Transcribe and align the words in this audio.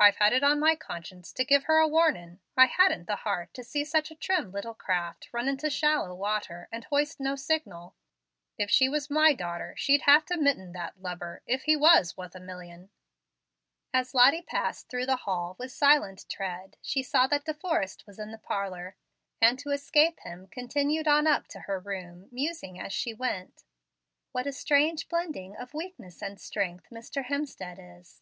"I've 0.00 0.16
had 0.16 0.32
it 0.32 0.42
on 0.42 0.58
my 0.58 0.74
conscience 0.74 1.32
to 1.32 1.44
give 1.44 1.66
her 1.66 1.78
a 1.78 1.86
warnin'. 1.86 2.40
I 2.56 2.66
hadn't 2.66 3.06
the 3.06 3.14
heart 3.22 3.54
to 3.54 3.62
see 3.62 3.84
such 3.84 4.10
a 4.10 4.16
trim 4.16 4.50
little 4.50 4.74
craft 4.74 5.28
run 5.30 5.46
into 5.46 5.70
shallow 5.70 6.12
water, 6.12 6.66
and 6.72 6.82
hoist 6.86 7.20
no 7.20 7.36
signal. 7.36 7.94
If 8.58 8.68
she 8.68 8.88
was 8.88 9.08
my 9.08 9.32
darter, 9.32 9.76
she'd 9.76 10.02
have 10.02 10.24
to 10.24 10.36
mitten 10.36 10.72
that 10.72 11.00
lubber 11.00 11.42
if 11.46 11.66
he 11.66 11.76
was 11.76 12.16
wuth 12.16 12.34
a 12.34 12.40
million." 12.40 12.90
As 13.94 14.12
Lottie 14.12 14.42
passed 14.42 14.88
through 14.88 15.06
the 15.06 15.18
hall 15.22 15.54
with 15.56 15.70
silent 15.70 16.26
tread, 16.28 16.76
she 16.82 17.04
saw 17.04 17.28
that 17.28 17.44
De 17.44 17.54
Forrest 17.54 18.08
was 18.08 18.18
in 18.18 18.32
the 18.32 18.38
parlor, 18.38 18.96
and 19.40 19.56
to 19.60 19.70
escape 19.70 20.18
him 20.18 20.48
continued 20.48 21.06
on 21.06 21.28
up 21.28 21.46
to 21.46 21.60
her 21.60 21.78
room, 21.78 22.28
musing 22.32 22.80
as 22.80 22.92
she 22.92 23.14
went: 23.14 23.62
"What 24.32 24.48
a 24.48 24.52
strange 24.52 25.08
blending 25.08 25.54
of 25.54 25.74
weakness 25.74 26.22
and 26.22 26.40
strength 26.40 26.88
Mr. 26.90 27.26
Hemstead 27.26 27.78
is! 28.00 28.20